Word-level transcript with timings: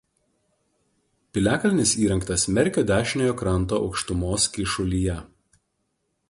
Piliakalnis 1.37 1.93
įrengtas 2.05 2.45
Merkio 2.59 2.85
dešiniojo 2.93 3.35
kranto 3.43 3.79
aukštumos 3.85 4.49
kyšulyje. 4.57 5.21